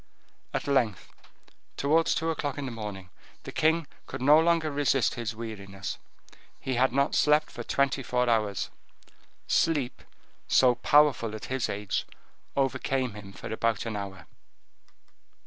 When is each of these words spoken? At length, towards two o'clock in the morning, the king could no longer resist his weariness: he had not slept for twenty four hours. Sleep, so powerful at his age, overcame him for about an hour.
At 0.51 0.65
length, 0.65 1.13
towards 1.77 2.15
two 2.15 2.31
o'clock 2.31 2.57
in 2.57 2.65
the 2.65 2.71
morning, 2.71 3.11
the 3.43 3.51
king 3.51 3.85
could 4.07 4.19
no 4.19 4.39
longer 4.39 4.71
resist 4.71 5.13
his 5.13 5.35
weariness: 5.35 5.99
he 6.59 6.73
had 6.73 6.91
not 6.91 7.13
slept 7.13 7.51
for 7.51 7.61
twenty 7.61 8.01
four 8.01 8.27
hours. 8.27 8.71
Sleep, 9.45 10.01
so 10.47 10.73
powerful 10.73 11.35
at 11.35 11.45
his 11.53 11.69
age, 11.69 12.07
overcame 12.57 13.13
him 13.13 13.31
for 13.31 13.53
about 13.53 13.85
an 13.85 13.95
hour. 13.95 14.25